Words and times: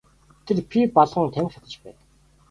Тэр 0.51 0.61
пиво 0.69 0.87
балган 0.95 1.29
тамхи 1.35 1.59
татаж 1.59 1.77
байв. 1.83 1.99